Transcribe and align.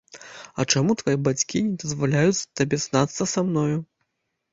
А 0.61 0.63
чаму 0.75 0.95
твае 1.01 1.13
бацькі 1.27 1.61
не 1.67 1.75
дазваляюць 1.83 2.47
табе 2.61 2.79
знацца 2.87 3.29
са 3.33 3.39
мною? 3.51 3.77